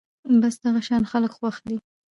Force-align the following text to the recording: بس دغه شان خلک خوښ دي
بس 0.41 0.55
دغه 0.65 0.81
شان 0.87 1.03
خلک 1.11 1.31
خوښ 1.37 1.55
دي 1.67 1.77